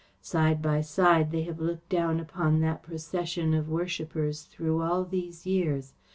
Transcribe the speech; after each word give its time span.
Side 0.23 0.63
by 0.63 0.81
side 0.81 1.29
they 1.29 1.43
have 1.43 1.59
looked 1.59 1.87
down 1.87 2.19
upon 2.19 2.59
that 2.61 2.81
procession 2.81 3.53
of 3.53 3.69
worshippers 3.69 4.41
through 4.45 4.81
all 4.81 5.05
these 5.05 5.45
years. 5.45 5.93